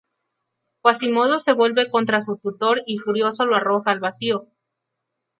[0.81, 4.47] Quasimodo se vuelve contra su tutor y furioso lo arroja al vacío.